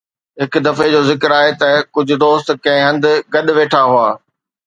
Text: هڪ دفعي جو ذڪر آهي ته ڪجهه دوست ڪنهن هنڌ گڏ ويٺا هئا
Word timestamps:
هڪ 0.43 0.53
دفعي 0.67 0.87
جو 0.93 1.01
ذڪر 1.09 1.35
آهي 1.39 1.51
ته 1.63 1.69
ڪجهه 1.97 2.17
دوست 2.25 2.49
ڪنهن 2.63 2.81
هنڌ 2.87 3.05
گڏ 3.37 3.55
ويٺا 3.59 3.83
هئا 3.93 4.09